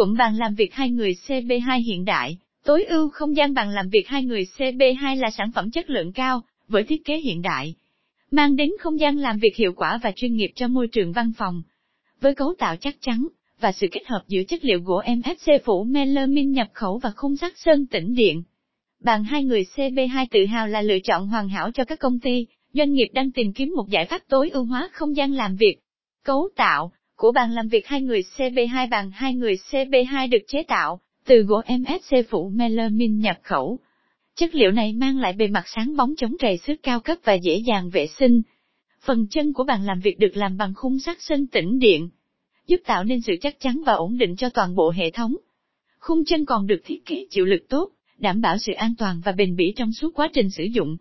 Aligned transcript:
Cụm 0.00 0.16
bàn 0.16 0.36
làm 0.36 0.54
việc 0.54 0.74
hai 0.74 0.90
người 0.90 1.16
CB2 1.26 1.82
hiện 1.86 2.04
đại, 2.04 2.38
tối 2.64 2.84
ưu 2.84 3.10
không 3.10 3.36
gian 3.36 3.54
bàn 3.54 3.70
làm 3.70 3.88
việc 3.88 4.08
hai 4.08 4.24
người 4.24 4.46
CB2 4.56 5.16
là 5.20 5.30
sản 5.30 5.50
phẩm 5.54 5.70
chất 5.70 5.90
lượng 5.90 6.12
cao, 6.12 6.42
với 6.68 6.82
thiết 6.82 7.04
kế 7.04 7.16
hiện 7.16 7.42
đại, 7.42 7.74
mang 8.30 8.56
đến 8.56 8.70
không 8.80 9.00
gian 9.00 9.18
làm 9.18 9.38
việc 9.38 9.56
hiệu 9.56 9.72
quả 9.72 9.98
và 10.02 10.12
chuyên 10.16 10.36
nghiệp 10.36 10.50
cho 10.54 10.68
môi 10.68 10.88
trường 10.88 11.12
văn 11.12 11.32
phòng. 11.38 11.62
Với 12.20 12.34
cấu 12.34 12.54
tạo 12.58 12.76
chắc 12.76 12.96
chắn, 13.00 13.26
và 13.60 13.72
sự 13.72 13.86
kết 13.92 14.06
hợp 14.06 14.22
giữa 14.28 14.42
chất 14.48 14.64
liệu 14.64 14.80
gỗ 14.80 15.02
MFC 15.02 15.58
phủ 15.64 15.84
melamine 15.84 16.50
nhập 16.50 16.68
khẩu 16.72 16.98
và 16.98 17.12
khung 17.16 17.36
sắt 17.36 17.52
sơn 17.56 17.86
tĩnh 17.86 18.14
điện. 18.14 18.42
Bàn 19.00 19.24
hai 19.24 19.44
người 19.44 19.64
CB2 19.76 20.26
tự 20.30 20.46
hào 20.46 20.66
là 20.66 20.82
lựa 20.82 20.98
chọn 21.04 21.28
hoàn 21.28 21.48
hảo 21.48 21.70
cho 21.70 21.84
các 21.84 21.98
công 21.98 22.18
ty, 22.18 22.46
doanh 22.72 22.92
nghiệp 22.92 23.08
đang 23.12 23.32
tìm 23.32 23.52
kiếm 23.52 23.72
một 23.76 23.88
giải 23.88 24.06
pháp 24.06 24.22
tối 24.28 24.50
ưu 24.50 24.64
hóa 24.64 24.88
không 24.92 25.16
gian 25.16 25.32
làm 25.32 25.56
việc. 25.56 25.76
Cấu 26.24 26.48
tạo 26.56 26.92
của 27.20 27.32
bàn 27.32 27.52
làm 27.52 27.68
việc 27.68 27.86
hai 27.86 28.02
người 28.02 28.22
CB2 28.36 28.88
bàn 28.90 29.10
hai 29.14 29.34
người 29.34 29.56
CB2 29.70 30.30
được 30.30 30.42
chế 30.48 30.62
tạo 30.62 31.00
từ 31.26 31.42
gỗ 31.42 31.60
MFC 31.66 32.22
phủ 32.28 32.50
melamine 32.54 33.22
nhập 33.22 33.38
khẩu. 33.42 33.78
Chất 34.34 34.54
liệu 34.54 34.70
này 34.70 34.92
mang 34.92 35.18
lại 35.18 35.32
bề 35.32 35.48
mặt 35.48 35.64
sáng 35.66 35.96
bóng 35.96 36.14
chống 36.16 36.36
trầy 36.38 36.56
xước 36.56 36.82
cao 36.82 37.00
cấp 37.00 37.18
và 37.24 37.34
dễ 37.34 37.56
dàng 37.66 37.90
vệ 37.90 38.06
sinh. 38.06 38.42
Phần 39.04 39.26
chân 39.30 39.52
của 39.52 39.64
bàn 39.64 39.84
làm 39.84 40.00
việc 40.00 40.18
được 40.18 40.36
làm 40.36 40.56
bằng 40.56 40.72
khung 40.76 40.98
sắt 40.98 41.16
sơn 41.20 41.46
tĩnh 41.46 41.78
điện, 41.78 42.08
giúp 42.66 42.80
tạo 42.86 43.04
nên 43.04 43.20
sự 43.20 43.32
chắc 43.40 43.60
chắn 43.60 43.82
và 43.86 43.92
ổn 43.92 44.18
định 44.18 44.36
cho 44.36 44.48
toàn 44.48 44.74
bộ 44.74 44.90
hệ 44.90 45.10
thống. 45.10 45.36
Khung 45.98 46.24
chân 46.24 46.44
còn 46.44 46.66
được 46.66 46.80
thiết 46.84 47.06
kế 47.06 47.26
chịu 47.30 47.44
lực 47.44 47.68
tốt, 47.68 47.90
đảm 48.18 48.40
bảo 48.40 48.58
sự 48.58 48.72
an 48.72 48.94
toàn 48.98 49.20
và 49.24 49.32
bền 49.32 49.56
bỉ 49.56 49.72
trong 49.76 49.92
suốt 49.92 50.14
quá 50.14 50.28
trình 50.32 50.50
sử 50.50 50.64
dụng. 50.64 50.96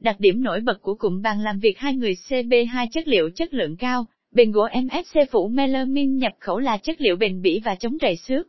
Đặc 0.00 0.16
điểm 0.18 0.42
nổi 0.42 0.60
bật 0.60 0.82
của 0.82 0.94
cụm 0.94 1.22
bàn 1.22 1.40
làm 1.40 1.58
việc 1.58 1.78
hai 1.78 1.94
người 1.94 2.14
CB2 2.28 2.86
chất 2.92 3.08
liệu 3.08 3.30
chất 3.30 3.54
lượng 3.54 3.76
cao, 3.76 4.06
bền 4.36 4.52
gỗ 4.52 4.66
MFC 4.66 5.26
phủ 5.30 5.48
melamine 5.48 6.12
nhập 6.12 6.32
khẩu 6.40 6.58
là 6.58 6.76
chất 6.76 7.00
liệu 7.00 7.16
bền 7.16 7.42
bỉ 7.42 7.60
và 7.64 7.74
chống 7.74 7.98
trầy 7.98 8.16
xước. 8.16 8.46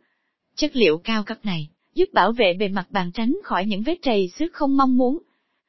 Chất 0.55 0.75
liệu 0.75 0.97
cao 0.97 1.23
cấp 1.23 1.37
này 1.45 1.69
giúp 1.93 2.05
bảo 2.13 2.31
vệ 2.31 2.53
bề 2.53 2.67
mặt 2.67 2.87
bàn 2.89 3.11
tránh 3.13 3.37
khỏi 3.43 3.66
những 3.66 3.83
vết 3.83 3.95
trầy 4.02 4.27
xước 4.27 4.53
không 4.53 4.77
mong 4.77 4.97
muốn. 4.97 5.17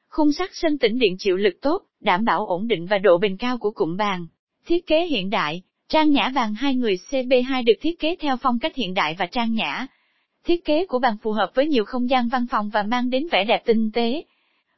Khung 0.09 0.33
sắt 0.33 0.51
sơn 0.53 0.79
tĩnh 0.79 0.99
điện 0.99 1.17
chịu 1.19 1.37
lực 1.37 1.55
tốt, 1.63 1.83
đảm 2.01 2.25
bảo 2.25 2.47
ổn 2.47 2.69
định 2.69 2.87
và 2.87 2.99
độ 2.99 3.19
bền 3.19 3.37
cao 3.37 3.59
của 3.59 3.71
cụm 3.71 3.97
bàn. 3.97 4.27
Thiết 4.67 4.87
kế 4.87 5.07
hiện 5.07 5.31
đại, 5.31 5.63
trang 5.89 6.11
nhã 6.11 6.33
bàn 6.35 6.55
hai 6.55 6.75
người 6.75 6.97
CB2 7.11 7.65
được 7.65 7.77
thiết 7.81 7.99
kế 7.99 8.17
theo 8.21 8.37
phong 8.37 8.59
cách 8.59 8.77
hiện 8.77 8.95
đại 8.95 9.17
và 9.19 9.27
trang 9.27 9.53
nhã. 9.53 9.87
Thiết 10.45 10.65
kế 10.65 10.87
của 10.87 10.99
bàn 10.99 11.17
phù 11.23 11.33
hợp 11.33 11.51
với 11.55 11.67
nhiều 11.67 11.85
không 11.85 12.11
gian 12.11 12.29
văn 12.29 12.47
phòng 12.51 12.71
và 12.73 12.83
mang 12.83 13.11
đến 13.11 13.27
vẻ 13.33 13.45
đẹp 13.45 13.63
tinh 13.67 13.91
tế. 13.93 14.25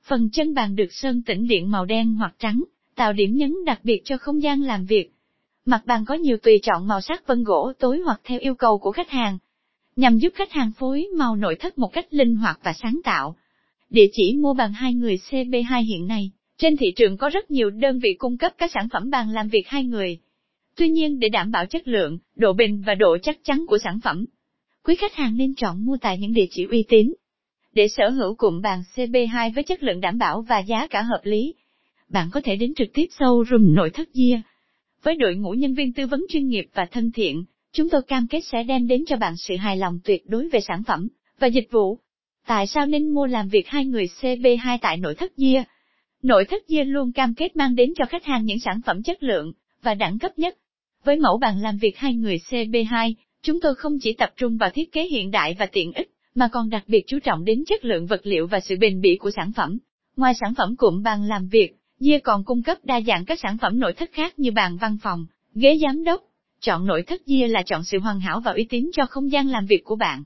Phần 0.02 0.30
chân 0.32 0.54
bàn 0.54 0.76
được 0.76 0.88
sơn 0.90 1.22
tĩnh 1.22 1.46
điện 1.48 1.70
màu 1.70 1.84
đen 1.84 2.14
hoặc 2.14 2.34
trắng, 2.38 2.64
tạo 2.94 3.12
điểm 3.12 3.36
nhấn 3.36 3.54
đặc 3.66 3.80
biệt 3.84 4.02
cho 4.04 4.16
không 4.18 4.42
gian 4.42 4.62
làm 4.62 4.86
việc. 4.86 5.10
Mặt 5.70 5.86
bàn 5.86 6.04
có 6.04 6.14
nhiều 6.14 6.36
tùy 6.36 6.60
chọn 6.62 6.88
màu 6.88 7.00
sắc 7.00 7.26
vân 7.26 7.44
gỗ 7.44 7.72
tối 7.78 8.00
hoặc 8.04 8.20
theo 8.24 8.38
yêu 8.38 8.54
cầu 8.54 8.78
của 8.78 8.92
khách 8.92 9.10
hàng, 9.10 9.38
nhằm 9.96 10.18
giúp 10.18 10.32
khách 10.34 10.52
hàng 10.52 10.72
phối 10.78 11.06
màu 11.18 11.36
nội 11.36 11.56
thất 11.60 11.78
một 11.78 11.92
cách 11.92 12.06
linh 12.10 12.36
hoạt 12.36 12.60
và 12.62 12.72
sáng 12.72 13.00
tạo. 13.04 13.36
Địa 13.90 14.06
chỉ 14.12 14.36
mua 14.36 14.54
bàn 14.54 14.72
hai 14.72 14.94
người 14.94 15.16
CB2 15.30 15.84
hiện 15.84 16.06
nay, 16.06 16.30
trên 16.58 16.76
thị 16.76 16.92
trường 16.96 17.16
có 17.16 17.28
rất 17.28 17.50
nhiều 17.50 17.70
đơn 17.70 17.98
vị 17.98 18.14
cung 18.18 18.38
cấp 18.38 18.52
các 18.58 18.70
sản 18.74 18.88
phẩm 18.92 19.10
bàn 19.10 19.30
làm 19.30 19.48
việc 19.48 19.68
hai 19.68 19.84
người. 19.84 20.18
Tuy 20.76 20.88
nhiên 20.88 21.18
để 21.20 21.28
đảm 21.28 21.50
bảo 21.50 21.66
chất 21.66 21.88
lượng, 21.88 22.18
độ 22.36 22.52
bền 22.52 22.82
và 22.86 22.94
độ 22.94 23.16
chắc 23.22 23.38
chắn 23.44 23.64
của 23.68 23.78
sản 23.78 24.00
phẩm, 24.04 24.24
quý 24.84 24.94
khách 24.94 25.14
hàng 25.14 25.36
nên 25.36 25.54
chọn 25.54 25.84
mua 25.84 25.96
tại 26.00 26.18
những 26.18 26.32
địa 26.32 26.46
chỉ 26.50 26.64
uy 26.70 26.84
tín. 26.88 27.12
Để 27.72 27.88
sở 27.88 28.08
hữu 28.08 28.34
cụm 28.34 28.60
bàn 28.60 28.82
CB2 28.94 29.52
với 29.54 29.64
chất 29.64 29.82
lượng 29.82 30.00
đảm 30.00 30.18
bảo 30.18 30.42
và 30.42 30.58
giá 30.58 30.86
cả 30.86 31.02
hợp 31.02 31.20
lý, 31.22 31.54
bạn 32.08 32.28
có 32.32 32.40
thể 32.44 32.56
đến 32.56 32.74
trực 32.74 32.88
tiếp 32.94 33.06
showroom 33.18 33.74
nội 33.74 33.90
thất 33.90 34.08
Gia. 34.14 34.42
Với 35.02 35.16
đội 35.16 35.34
ngũ 35.34 35.50
nhân 35.50 35.74
viên 35.74 35.92
tư 35.92 36.06
vấn 36.06 36.24
chuyên 36.28 36.48
nghiệp 36.48 36.66
và 36.74 36.86
thân 36.90 37.12
thiện, 37.12 37.44
chúng 37.72 37.90
tôi 37.90 38.02
cam 38.02 38.26
kết 38.26 38.40
sẽ 38.40 38.62
đem 38.62 38.86
đến 38.86 39.04
cho 39.06 39.16
bạn 39.16 39.34
sự 39.36 39.56
hài 39.56 39.76
lòng 39.76 39.98
tuyệt 40.04 40.22
đối 40.26 40.48
về 40.48 40.60
sản 40.60 40.82
phẩm 40.86 41.08
và 41.38 41.46
dịch 41.46 41.68
vụ. 41.70 41.98
Tại 42.46 42.66
sao 42.66 42.86
nên 42.86 43.08
mua 43.08 43.26
làm 43.26 43.48
việc 43.48 43.68
hai 43.68 43.86
người 43.86 44.06
CB2 44.20 44.78
tại 44.80 44.96
nội 44.96 45.14
thất 45.14 45.36
Gia? 45.36 45.64
Nội 46.22 46.44
thất 46.44 46.68
Gia 46.68 46.82
luôn 46.82 47.12
cam 47.12 47.34
kết 47.34 47.56
mang 47.56 47.74
đến 47.74 47.92
cho 47.96 48.04
khách 48.04 48.24
hàng 48.24 48.44
những 48.44 48.58
sản 48.58 48.80
phẩm 48.86 49.02
chất 49.02 49.22
lượng 49.22 49.52
và 49.82 49.94
đẳng 49.94 50.18
cấp 50.18 50.38
nhất. 50.38 50.56
Với 51.04 51.16
mẫu 51.16 51.38
bàn 51.38 51.60
làm 51.60 51.78
việc 51.78 51.96
hai 51.96 52.14
người 52.14 52.38
CB2, 52.50 53.14
chúng 53.42 53.60
tôi 53.60 53.74
không 53.74 53.98
chỉ 54.02 54.12
tập 54.12 54.32
trung 54.36 54.56
vào 54.56 54.70
thiết 54.70 54.92
kế 54.92 55.02
hiện 55.06 55.30
đại 55.30 55.56
và 55.58 55.66
tiện 55.66 55.92
ích, 55.92 56.10
mà 56.34 56.48
còn 56.52 56.70
đặc 56.70 56.84
biệt 56.86 57.04
chú 57.06 57.18
trọng 57.18 57.44
đến 57.44 57.64
chất 57.66 57.84
lượng 57.84 58.06
vật 58.06 58.20
liệu 58.24 58.46
và 58.46 58.60
sự 58.60 58.76
bền 58.80 59.00
bỉ 59.00 59.16
của 59.16 59.30
sản 59.30 59.52
phẩm. 59.56 59.78
Ngoài 60.16 60.34
sản 60.40 60.54
phẩm 60.54 60.76
cụm 60.76 61.02
bàn 61.02 61.24
làm 61.24 61.48
việc, 61.48 61.79
Gia 62.00 62.18
còn 62.24 62.44
cung 62.44 62.62
cấp 62.62 62.78
đa 62.82 63.00
dạng 63.00 63.24
các 63.24 63.40
sản 63.40 63.58
phẩm 63.58 63.78
nội 63.78 63.92
thất 63.92 64.10
khác 64.12 64.38
như 64.38 64.50
bàn 64.50 64.76
văn 64.76 64.96
phòng, 65.02 65.26
ghế 65.54 65.78
giám 65.82 66.04
đốc. 66.04 66.22
Chọn 66.60 66.86
nội 66.86 67.02
thất 67.02 67.26
Gia 67.26 67.46
là 67.46 67.62
chọn 67.66 67.84
sự 67.84 67.98
hoàn 67.98 68.20
hảo 68.20 68.40
và 68.40 68.52
uy 68.52 68.64
tín 68.64 68.90
cho 68.92 69.06
không 69.06 69.32
gian 69.32 69.48
làm 69.48 69.66
việc 69.66 69.84
của 69.84 69.96
bạn. 69.96 70.22